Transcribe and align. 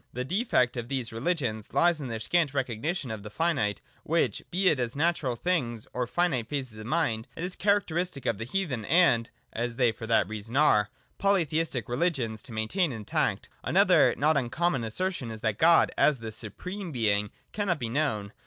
The 0.13 0.25
defect 0.25 0.77
of 0.77 0.87
these 0.87 1.13
religions 1.13 1.75
lies 1.75 2.01
in 2.01 2.07
their 2.07 2.19
scant 2.19 2.55
recognition 2.55 3.11
of 3.11 3.21
the 3.21 3.29
finite, 3.29 3.81
which, 4.01 4.41
be 4.49 4.67
it 4.67 4.79
as 4.79 4.95
natural 4.95 5.35
things 5.35 5.85
or 5.93 6.05
as 6.05 6.09
finite 6.09 6.49
phases 6.49 6.77
of 6.79 6.87
mind, 6.87 7.27
it 7.35 7.43
is 7.43 7.55
characteristic 7.55 8.25
of 8.25 8.39
the 8.39 8.45
heathen 8.45 8.83
and 8.85 9.29
(as 9.53 9.75
they 9.75 9.89
also 9.89 9.97
for 9.99 10.07
that 10.07 10.27
reason 10.27 10.57
are) 10.57 10.89
polytheistic 11.19 11.87
religions 11.87 12.41
to 12.41 12.51
maintain 12.51 12.91
intact. 12.91 13.47
Another 13.63 14.15
not 14.17 14.37
uncommon 14.37 14.83
assertion 14.83 15.29
is 15.29 15.41
that 15.41 15.59
God, 15.59 15.91
as 15.99 16.17
the 16.17 16.31
supreme 16.31 16.91
Being, 16.91 17.29
cannot 17.51 17.77
be 17.77 17.87
known. 17.87 18.33